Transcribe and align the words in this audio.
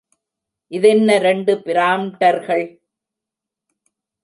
இதென்ன 0.71 1.15
இரண்டு 1.15 1.53
பிராம்டர்கள்? 1.65 2.65